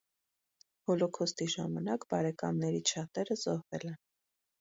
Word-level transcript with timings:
Հոլոքոստի 0.91 1.47
ժամանակ 1.55 2.07
բարեկամներից 2.13 2.95
շատերը 2.95 3.39
զոհվել 3.43 3.87
են։ 3.91 4.01